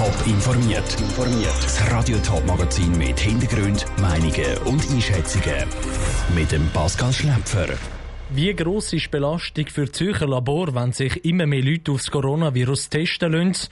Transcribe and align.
Top 0.00 0.26
informiert. 0.26 0.96
Das 1.62 1.90
Radio 1.92 2.16
Top 2.20 2.42
Magazin 2.46 2.90
mit 2.96 3.20
Hintergrund, 3.20 3.84
Meinungen 4.00 4.56
und 4.64 4.80
Einschätzungen 4.90 5.68
mit 6.34 6.50
dem 6.52 6.66
Pascal 6.68 7.12
Schläpfer. 7.12 7.66
Wie 8.30 8.54
gross 8.54 8.94
ist 8.94 9.04
die 9.04 9.08
Belastung 9.10 9.66
für 9.66 9.84
die 9.84 9.92
Zürcher 9.92 10.26
Labor, 10.26 10.74
wenn 10.74 10.92
sich 10.92 11.22
immer 11.26 11.44
mehr 11.44 11.62
Leute 11.62 11.92
aufs 11.92 12.10
Coronavirus 12.10 12.88
testen 12.88 13.30
lassen? 13.30 13.68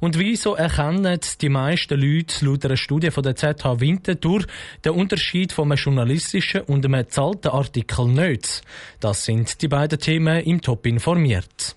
Und 0.00 0.18
wieso 0.18 0.56
erkennen 0.56 1.20
die 1.40 1.48
meisten 1.48 2.00
Leute 2.00 2.44
laut 2.44 2.64
einer 2.64 2.76
Studie 2.76 3.12
von 3.12 3.22
der 3.22 3.36
ZH 3.36 3.78
Winterthur 3.78 4.46
den 4.84 4.92
Unterschied 4.94 5.52
von 5.52 5.70
einem 5.70 5.78
journalistischen 5.78 6.62
und 6.62 6.84
einem 6.84 7.08
zahlten 7.08 7.52
Artikel 7.52 8.08
nicht? 8.08 8.62
Das 8.98 9.24
sind 9.24 9.62
die 9.62 9.68
beiden 9.68 10.00
Themen 10.00 10.42
im 10.42 10.60
Top 10.60 10.84
informiert. 10.86 11.76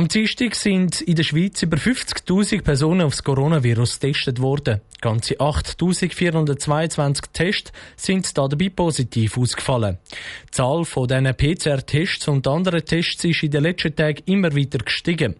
Am 0.00 0.08
Dienstag 0.08 0.54
sind 0.54 1.02
in 1.02 1.14
der 1.14 1.24
Schweiz 1.24 1.62
über 1.62 1.76
50.000 1.76 2.62
Personen 2.62 3.02
aufs 3.02 3.22
Coronavirus 3.22 4.00
getestet 4.00 4.40
worden. 4.40 4.80
Ganze 5.02 5.34
8.422 5.34 7.24
Tests 7.34 7.72
sind 7.96 8.38
dabei 8.38 8.70
positiv 8.70 9.36
ausgefallen. 9.36 9.98
Die 10.46 10.50
Zahl 10.52 10.86
von 10.86 11.06
diesen 11.06 11.26
PCR-Tests 11.26 12.28
und 12.28 12.48
anderen 12.48 12.82
Tests 12.82 13.22
ist 13.24 13.42
in 13.42 13.50
den 13.50 13.62
letzten 13.62 13.94
Tagen 13.94 14.22
immer 14.24 14.56
weiter 14.56 14.78
gestiegen. 14.78 15.36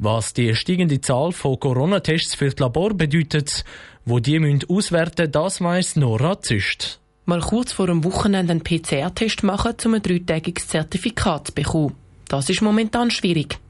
Was 0.00 0.34
die 0.34 0.52
steigende 0.56 1.00
Zahl 1.00 1.30
von 1.30 1.60
Corona-Tests 1.60 2.34
für 2.34 2.46
das 2.46 2.58
Labor 2.58 2.94
bedeutet, 2.94 3.64
wo 4.04 4.18
die 4.18 4.40
müssen 4.40 4.68
auswerten 4.68 5.30
das 5.30 5.60
weiss 5.60 5.94
Nora 5.94 6.40
Züst. 6.40 6.98
Mal 7.24 7.40
kurz 7.40 7.70
vor 7.70 7.86
dem 7.86 8.02
Wochenende 8.02 8.50
einen 8.50 8.64
PCR-Test 8.64 9.44
machen, 9.44 9.76
um 9.84 9.94
ein 9.94 10.02
dreitägiges 10.02 10.66
Zertifikat 10.66 11.46
zu 11.46 11.54
bekommen. 11.54 11.94
Das 12.26 12.50
ist 12.50 12.62
momentan 12.62 13.12
schwierig. 13.12 13.61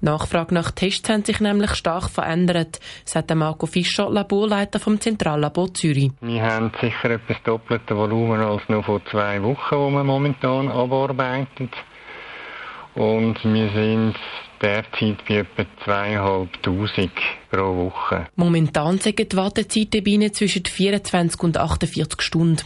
Die 0.00 0.04
Nachfrage 0.04 0.54
nach 0.54 0.70
Tests 0.70 1.08
hat 1.08 1.26
sich 1.26 1.40
nämlich 1.40 1.74
stark 1.74 2.10
verändert, 2.10 2.80
sagt 3.04 3.34
Marco 3.34 3.66
Fischer, 3.66 4.10
Laborleiter 4.10 4.80
vom 4.80 5.00
Zentrallabor 5.00 5.72
Zürich. 5.74 6.10
Wir 6.20 6.42
haben 6.42 6.72
sicher 6.80 7.10
etwas 7.10 7.36
doppelte 7.44 7.96
Volumen 7.96 8.40
als 8.40 8.62
noch 8.68 8.84
vor 8.84 9.00
zwei 9.10 9.42
Wochen, 9.42 9.76
wo 9.76 9.90
wir 9.90 10.04
momentan 10.04 10.68
abarbeiten. 10.68 11.70
Und 12.94 13.42
wir 13.44 13.70
sind 13.70 14.14
derzeit 14.60 15.24
bei 15.26 15.38
etwa 15.38 15.64
zweieinhalbtausend 15.84 17.12
pro 17.50 17.86
Woche. 17.86 18.26
Momentan 18.36 18.98
sind 18.98 19.18
die 19.18 19.36
Wartezeiten 19.36 20.04
bei 20.04 20.10
Ihnen 20.12 20.32
zwischen 20.32 20.64
24 20.64 21.40
und 21.42 21.56
48 21.56 22.20
Stunden. 22.22 22.62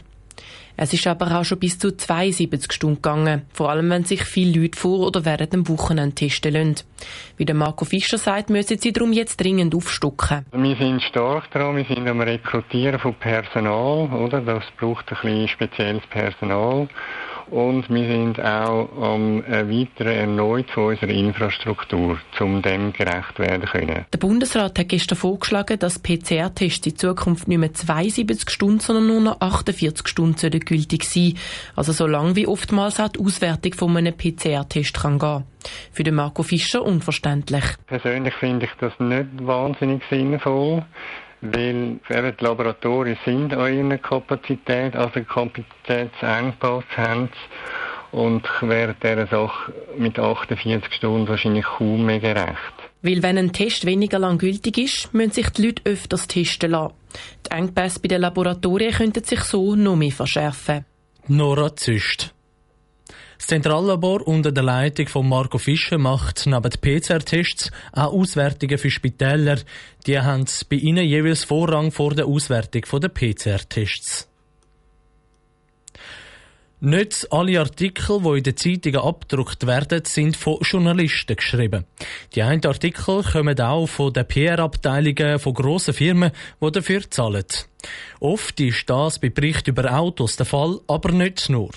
Es 0.78 0.92
ist 0.92 1.06
aber 1.06 1.38
auch 1.38 1.44
schon 1.44 1.58
bis 1.58 1.78
zu 1.78 1.96
72 1.96 2.70
Stunden 2.70 2.96
gegangen, 2.96 3.42
vor 3.52 3.70
allem 3.70 3.88
wenn 3.88 4.04
sich 4.04 4.24
viele 4.24 4.60
Leute 4.60 4.78
vor 4.78 5.06
oder 5.06 5.24
während 5.24 5.54
dem 5.54 5.68
Wochenende 5.68 6.14
testen 6.14 6.52
lassen. 6.52 6.86
Wie 7.38 7.46
der 7.46 7.54
Marco 7.54 7.86
Fischer 7.86 8.18
sagt, 8.18 8.50
müssen 8.50 8.78
sie 8.78 8.92
darum 8.92 9.12
jetzt 9.12 9.40
dringend 9.40 9.74
aufstocken. 9.74 10.44
Wir 10.52 10.76
sind 10.76 11.02
stark 11.02 11.50
daran, 11.52 11.76
wir 11.76 11.84
sind 11.84 12.06
am 12.06 12.20
Rekrutieren 12.20 12.98
von 12.98 13.14
Personal, 13.14 14.08
oder? 14.12 14.42
Das 14.42 14.64
braucht 14.78 15.10
ein 15.10 15.16
bisschen 15.22 15.48
spezielles 15.48 16.06
Personal 16.08 16.88
und 17.50 17.88
wir 17.88 18.06
sind 18.06 18.40
auch 18.40 18.88
am 19.00 19.42
Erweitern 19.44 20.08
erneut 20.08 20.70
von 20.70 20.86
unserer 20.88 21.10
Infrastruktur, 21.10 22.18
um 22.40 22.62
dem 22.62 22.92
gerecht 22.92 23.38
werden 23.38 23.66
können. 23.66 24.04
Der 24.12 24.18
Bundesrat 24.18 24.78
hat 24.78 24.88
gestern 24.88 25.16
vorgeschlagen, 25.16 25.78
dass 25.78 25.98
PCR-Tests 25.98 26.86
in 26.86 26.96
Zukunft 26.96 27.48
nicht 27.48 27.58
mehr 27.58 27.72
72 27.72 28.50
Stunden, 28.50 28.80
sondern 28.80 29.06
nur 29.06 29.20
noch 29.20 29.40
48 29.40 30.08
Stunden 30.08 30.50
gültig 30.60 31.04
sein 31.04 31.34
Also 31.74 31.92
so 31.92 32.06
lange 32.06 32.36
wie 32.36 32.46
oftmals 32.46 33.00
auch 33.00 33.08
die 33.08 33.20
Auswertung 33.20 33.74
von 33.74 33.96
einem 33.96 34.16
PCR-Test 34.16 35.00
kann 35.00 35.18
gehen. 35.18 35.44
Für 35.92 36.02
den 36.02 36.14
Marco 36.14 36.42
Fischer 36.42 36.82
unverständlich. 36.82 37.64
Persönlich 37.86 38.34
finde 38.34 38.66
ich 38.66 38.72
das 38.80 38.92
nicht 38.98 39.26
wahnsinnig 39.40 40.02
sinnvoll 40.10 40.84
weil 41.54 42.32
die 42.32 42.44
Laboratorien 42.44 43.18
sind 43.24 43.54
an 43.54 43.72
ihrer 43.72 43.98
Kapazität, 43.98 44.96
also 44.96 45.22
Kapazitätsengpass 45.22 46.84
haben 46.96 47.28
und 48.12 48.42
während 48.62 49.02
dieser 49.02 49.26
Sache 49.26 49.72
mit 49.98 50.18
48 50.18 50.92
Stunden 50.92 51.28
wahrscheinlich 51.28 51.64
kaum 51.64 52.06
mehr 52.06 52.20
gerecht. 52.20 52.56
Weil 53.02 53.22
wenn 53.22 53.38
ein 53.38 53.52
Test 53.52 53.86
weniger 53.86 54.18
lang 54.18 54.38
gültig 54.38 54.78
ist, 54.78 55.12
müssen 55.14 55.32
sich 55.32 55.50
die 55.50 55.66
Leute 55.66 55.82
öfters 55.84 56.26
testen 56.26 56.70
lassen. 56.70 56.94
Die 57.46 57.50
Engpässe 57.50 58.00
bei 58.00 58.08
den 58.08 58.22
Laboratorien 58.22 58.92
könnten 58.92 59.22
sich 59.22 59.40
so 59.40 59.76
noch 59.76 59.96
mehr 59.96 60.12
verschärfen. 60.12 60.84
Nora 61.28 61.74
Züst. 61.74 62.35
Das 63.38 63.48
Zentrallabor 63.48 64.26
unter 64.26 64.50
der 64.50 64.62
Leitung 64.62 65.08
von 65.08 65.28
Marco 65.28 65.58
Fischer 65.58 65.98
macht 65.98 66.46
neben 66.46 66.70
PCR-Tests 66.70 67.70
auch 67.92 68.12
Auswertungen 68.12 68.78
für 68.78 68.90
Spitäler. 68.90 69.58
Die 70.06 70.18
haben 70.18 70.46
bei 70.68 70.76
ihnen 70.76 71.04
jeweils 71.04 71.44
Vorrang 71.44 71.90
vor 71.92 72.14
der 72.14 72.26
Auswertung 72.26 72.82
der 73.00 73.08
PCR-Tests. 73.08 74.28
Nicht 76.86 77.26
alle 77.32 77.58
Artikel, 77.58 78.20
die 78.22 78.38
in 78.38 78.42
den 78.44 78.56
Zeitungen 78.56 79.00
abgedruckt 79.00 79.66
werden, 79.66 80.04
sind 80.04 80.36
von 80.36 80.58
Journalisten 80.60 81.34
geschrieben. 81.34 81.84
Die 82.32 82.44
einen 82.44 82.64
Artikel 82.64 83.24
kommen 83.24 83.60
auch 83.60 83.88
von 83.88 84.12
den 84.12 84.24
PR-Abteilungen 84.24 85.40
von 85.40 85.52
grossen 85.52 85.94
Firmen, 85.94 86.30
die 86.62 86.70
dafür 86.70 87.10
zahlen. 87.10 87.44
Oft 88.20 88.60
ist 88.60 88.88
das 88.88 89.18
bei 89.18 89.30
Berichten 89.30 89.70
über 89.70 89.98
Autos 89.98 90.36
der 90.36 90.46
Fall, 90.46 90.78
aber 90.86 91.10
nicht 91.10 91.48
nur. 91.48 91.70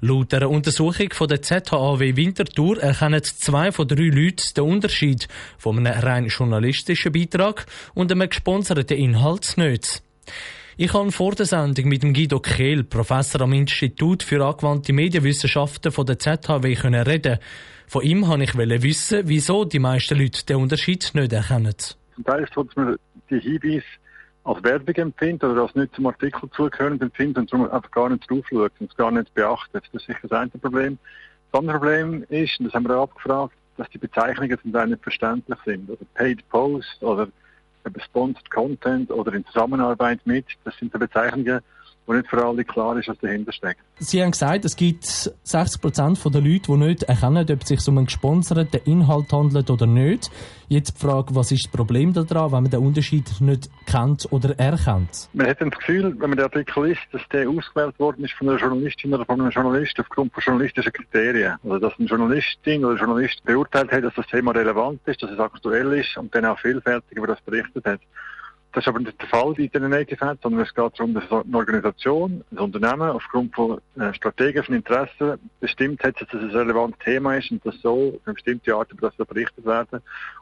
Laut 0.00 0.32
einer 0.32 0.48
Untersuchung 0.48 1.12
von 1.12 1.28
der 1.28 1.42
ZHAW 1.42 2.16
Winterthur 2.16 2.82
erkennen 2.82 3.22
zwei 3.22 3.70
von 3.70 3.86
drei 3.86 4.04
Leuten 4.04 4.54
den 4.56 4.64
Unterschied 4.64 5.28
von 5.58 5.76
einem 5.76 6.00
rein 6.00 6.28
journalistischen 6.28 7.12
Beitrag 7.12 7.66
und 7.92 8.10
einem 8.10 8.30
gesponserten 8.30 8.96
Inhalt 8.96 9.58
nicht. 9.58 10.02
Ich 10.76 10.92
habe 10.92 11.12
vor 11.12 11.36
der 11.36 11.46
Sendung 11.46 11.86
mit 11.86 12.02
dem 12.02 12.12
Guido 12.12 12.40
Kehl, 12.40 12.82
Professor 12.82 13.42
am 13.42 13.52
Institut 13.52 14.24
für 14.24 14.44
angewandte 14.44 14.92
Medienwissenschaften 14.92 15.92
von 15.92 16.04
der 16.04 16.18
ZHW, 16.18 16.76
reden. 16.82 17.38
Von 17.86 18.02
ihm 18.02 18.26
wollte 18.26 18.74
ich 18.74 18.82
wissen, 18.82 19.20
wieso 19.24 19.64
die 19.64 19.78
meisten 19.78 20.18
Leute 20.18 20.44
den 20.44 20.56
Unterschied 20.56 21.12
nicht 21.14 21.32
erkennen. 21.32 21.76
Zum 22.16 22.24
Teil 22.24 22.42
ist 22.42 22.56
dass 22.56 22.66
man 22.74 22.96
die 23.30 23.38
Hinweise 23.38 23.84
als 24.42 24.64
Werbung 24.64 24.94
empfindet 24.96 25.44
oder 25.44 25.62
als 25.62 25.76
nicht 25.76 25.94
zum 25.94 26.06
Artikel 26.08 26.50
zugehörend 26.50 27.00
empfindet 27.02 27.38
und 27.38 27.52
darum 27.52 27.70
einfach 27.70 27.90
gar 27.92 28.08
nicht 28.08 28.28
drauf 28.28 28.44
schaut 28.50 28.72
und 28.80 28.90
es 28.90 28.96
gar 28.96 29.12
nicht 29.12 29.32
beachtet. 29.32 29.84
Das 29.92 30.02
ist 30.02 30.06
sicher 30.08 30.26
das 30.26 30.32
eine 30.32 30.50
Problem. 30.50 30.98
Das 31.52 31.60
andere 31.60 31.78
Problem 31.78 32.24
ist, 32.30 32.58
und 32.58 32.66
das 32.66 32.74
haben 32.74 32.88
wir 32.88 32.98
auch 32.98 33.04
abgefragt, 33.04 33.54
dass 33.76 33.88
die 33.90 33.98
Bezeichnungen 33.98 34.58
zum 34.60 34.72
Teil 34.72 34.88
nicht 34.88 35.04
verständlich 35.04 35.58
sind. 35.64 35.88
Oder 35.88 36.04
Paid 36.14 36.48
Post 36.48 37.00
oder 37.00 37.28
Sponsored 38.04 38.50
Content 38.50 39.10
oder 39.10 39.32
in 39.34 39.44
Zusammenarbeit 39.46 40.20
mit. 40.24 40.46
Das 40.64 40.76
sind 40.76 40.92
so 40.92 40.98
Bezeichnungen, 40.98 41.60
wo 42.06 42.12
nicht 42.12 42.28
für 42.28 42.44
alle 42.44 42.64
klar 42.64 42.96
ist, 42.98 43.08
was 43.08 43.18
dahinter 43.18 43.52
steckt. 43.52 43.80
Sie 43.98 44.22
haben 44.22 44.32
gesagt, 44.32 44.64
es 44.64 44.76
gibt 44.76 45.04
60 45.04 45.80
Prozent 45.80 46.24
der 46.24 46.40
Leute, 46.40 46.62
die 46.66 46.76
nicht 46.76 47.02
erkennen, 47.04 47.46
ob 47.50 47.62
es 47.62 47.68
sich 47.68 47.88
um 47.88 47.98
einen 47.98 48.06
gesponserten 48.06 48.80
Inhalt 48.84 49.32
handelt 49.32 49.70
oder 49.70 49.86
nicht. 49.86 50.30
Jetzt 50.68 50.96
die 50.96 51.06
Frage, 51.06 51.34
was 51.34 51.52
ist 51.52 51.66
das 51.66 51.72
Problem 51.72 52.12
daran, 52.12 52.52
wenn 52.52 52.62
man 52.64 52.70
den 52.70 52.80
Unterschied 52.80 53.40
nicht 53.40 53.70
kennt 53.86 54.26
oder 54.32 54.58
erkennt? 54.58 55.28
Man 55.32 55.46
hat 55.46 55.60
das 55.60 55.70
Gefühl, 55.70 56.14
wenn 56.18 56.30
man 56.30 56.36
den 56.36 56.44
Artikel 56.44 56.86
liest, 56.86 57.02
dass 57.12 57.22
der 57.32 57.48
ausgewählt 57.48 57.98
worden 57.98 58.24
ist 58.24 58.34
von 58.34 58.48
einer 58.48 58.58
Journalistin 58.58 59.14
oder 59.14 59.24
von 59.24 59.40
einem 59.40 59.50
Journalist 59.50 59.98
aufgrund 60.00 60.32
von 60.32 60.42
journalistischen 60.42 60.92
Kriterien. 60.92 61.56
Also, 61.64 61.78
dass 61.78 61.98
eine 61.98 62.08
Journalistin 62.08 62.84
oder 62.84 62.94
ein 62.94 62.98
Journalist 62.98 63.44
beurteilt 63.44 63.92
hat, 63.92 64.04
dass 64.04 64.14
das 64.14 64.26
Thema 64.26 64.52
relevant 64.52 65.00
ist, 65.06 65.22
dass 65.22 65.30
es 65.30 65.38
aktuell 65.38 65.92
ist 65.92 66.16
und 66.16 66.34
dann 66.34 66.44
auch 66.46 66.58
vielfältig 66.58 67.16
über 67.16 67.26
das 67.26 67.40
berichtet 67.42 67.84
hat. 67.84 68.00
Das 68.74 68.82
ist 68.82 68.88
aber 68.88 68.98
nicht 68.98 69.20
der 69.20 69.28
Fall 69.28 69.54
bei 69.54 69.68
den 69.68 69.88
Native 69.88 70.20
Ads, 70.20 70.42
sondern 70.42 70.62
es 70.62 70.74
geht 70.74 70.98
darum, 70.98 71.14
dass 71.14 71.30
eine 71.30 71.56
Organisation, 71.56 72.42
ein 72.50 72.58
Unternehmen 72.58 73.08
aufgrund 73.08 73.54
von 73.54 73.80
äh, 73.96 74.12
strategischen 74.12 74.74
Interessen 74.74 75.38
bestimmt 75.60 76.02
hat, 76.02 76.20
dass 76.20 76.28
es 76.32 76.42
ein 76.42 76.50
relevantes 76.50 76.98
Thema 77.04 77.36
ist 77.36 77.52
und 77.52 77.64
dass 77.64 77.80
so 77.80 78.18
eine 78.24 78.34
bestimmte 78.34 78.74
Art 78.74 78.90
über 78.90 79.12
das 79.16 79.26
berichtet 79.28 79.64
werden. 79.64 80.00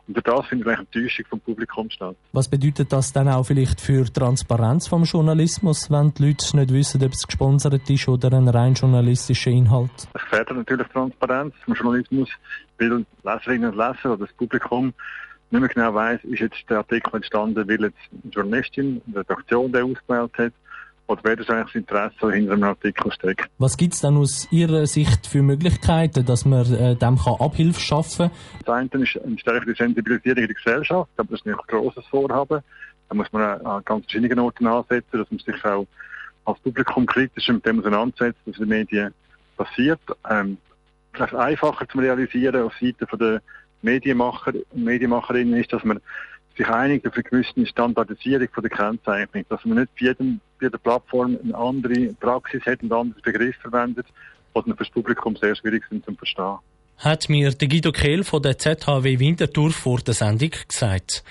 Und 0.08 0.16
durch 0.16 0.24
das 0.24 0.46
findet 0.46 0.66
eigentlich 0.66 0.78
eine 0.78 1.04
Täuschung 1.04 1.26
vom 1.28 1.40
Publikum 1.40 1.90
statt. 1.90 2.16
Was 2.32 2.48
bedeutet 2.48 2.90
das 2.90 3.12
dann 3.12 3.28
auch 3.28 3.44
vielleicht 3.44 3.82
für 3.82 4.10
Transparenz 4.10 4.88
vom 4.88 5.04
Journalismus, 5.04 5.90
wenn 5.90 6.14
die 6.14 6.28
Leute 6.28 6.56
nicht 6.56 6.72
wissen, 6.72 7.04
ob 7.04 7.12
es 7.12 7.26
gesponsert 7.26 7.90
ist 7.90 8.08
oder 8.08 8.32
ein 8.32 8.48
rein 8.48 8.72
journalistischer 8.72 9.50
Inhalt? 9.50 9.90
Das 10.14 10.22
gefährdet 10.22 10.56
natürlich 10.56 10.88
Transparenz 10.88 11.54
vom 11.66 11.74
Journalismus, 11.74 12.30
weil 12.78 13.04
Leserinnen 13.24 13.72
und 13.72 13.76
Leser 13.76 14.14
oder 14.14 14.24
das 14.24 14.32
Publikum 14.32 14.94
nicht 15.52 15.60
mehr 15.60 15.68
genau 15.68 15.94
weiss, 15.94 16.22
ist 16.24 16.40
jetzt 16.40 16.58
der 16.68 16.78
Artikel 16.78 17.14
entstanden, 17.14 17.68
weil 17.68 17.80
jetzt 17.80 17.96
eine 18.10 18.32
Journalistin, 18.32 19.02
eine 19.06 19.18
Redaktion 19.18 19.72
den 19.72 19.84
ausgewählt 19.84 20.32
hat, 20.38 20.52
oder 21.08 21.20
wer 21.24 21.36
das 21.36 21.48
eigentlich 21.48 21.72
das 21.72 21.74
Interesse 21.74 22.32
hinter 22.32 22.52
einem 22.52 22.64
Artikel 22.64 23.12
steckt. 23.12 23.50
Was 23.58 23.76
gibt 23.76 23.94
es 23.94 24.00
dann 24.00 24.16
aus 24.16 24.48
Ihrer 24.50 24.86
Sicht 24.86 25.26
für 25.26 25.42
Möglichkeiten, 25.42 26.24
dass 26.24 26.44
man 26.44 26.72
äh, 26.72 26.96
dem 26.96 27.18
kann 27.18 27.34
Abhilfe 27.40 27.80
schaffen 27.80 28.28
kann? 28.28 28.64
Das 28.64 28.74
eine 28.74 29.04
ist 29.04 29.20
eine 29.22 29.38
stärkere 29.38 29.74
Sensibilisierung 29.74 30.42
in 30.42 30.46
der 30.46 30.54
Gesellschaft, 30.54 31.10
aber 31.16 31.28
das 31.30 31.40
ist 31.40 31.46
nicht 31.46 31.58
ein 31.58 31.66
grosses 31.66 32.06
Vorhaben. 32.06 32.62
Da 33.08 33.14
muss 33.14 33.30
man 33.32 33.42
an 33.42 33.84
ganz 33.84 34.04
verschiedenen 34.04 34.38
Orten 34.38 34.66
ansetzen, 34.66 35.18
dass 35.18 35.30
man 35.30 35.38
sich 35.40 35.64
auch 35.64 35.86
als 36.44 36.58
Publikum 36.60 37.06
kritisch 37.06 37.48
mit 37.48 37.66
dem 37.66 37.80
auseinandersetzt, 37.80 38.40
was 38.46 38.56
in 38.56 38.62
den 38.62 38.68
Medien 38.70 39.14
passiert. 39.56 40.00
Ähm, 40.30 40.56
vielleicht 41.12 41.34
einfacher 41.34 41.86
zu 41.88 41.98
realisieren 41.98 42.62
auf 42.62 42.72
Seite 42.80 43.06
der 43.18 43.42
Medienmacher 43.82 44.52
und 44.70 44.84
Medienmacherinnen 44.84 45.60
ist, 45.60 45.72
dass 45.72 45.84
man 45.84 46.00
sich 46.56 46.68
einigt 46.68 47.06
auf 47.06 47.14
eine 47.14 47.22
gewisse 47.22 47.66
Standardisierung 47.66 48.48
von 48.52 48.62
der 48.62 48.70
Kennzeichnung, 48.70 49.44
dass 49.48 49.64
man 49.64 49.78
nicht 49.78 49.94
bei, 49.98 50.06
jedem, 50.06 50.40
bei 50.58 50.66
jeder 50.66 50.78
Plattform 50.78 51.38
eine 51.42 51.54
andere 51.54 52.14
Praxis 52.20 52.64
hat 52.66 52.82
und 52.82 52.92
einen 52.92 53.00
anderen 53.00 53.22
Begriff 53.22 53.56
verwendet, 53.56 54.06
was 54.52 54.64
für 54.64 54.74
das 54.74 54.90
Publikum 54.90 55.36
sehr 55.36 55.56
schwierig 55.56 55.84
sind 55.88 56.04
zu 56.04 56.14
verstehen. 56.14 56.58
Hat 56.98 57.28
mir 57.28 57.50
der 57.50 57.68
Guido 57.68 57.90
Kehl 57.90 58.22
von 58.22 58.42
der 58.42 58.58
ZHW 58.58 59.18
Winterthur 59.18 59.70
vor 59.70 59.98
der 60.00 60.14
Sendung 60.14 60.50
gesagt. 60.68 61.24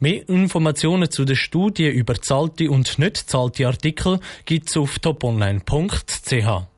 Mehr 0.00 0.28
Informationen 0.28 1.10
zu 1.10 1.24
der 1.24 1.34
Studie 1.34 1.88
über 1.88 2.14
zahlte 2.14 2.70
und 2.70 3.00
nicht 3.00 3.16
zahlte 3.16 3.66
Artikel 3.66 4.20
gibt 4.44 4.68
es 4.68 4.76
auf 4.76 5.00
toponline.ch. 5.00 6.77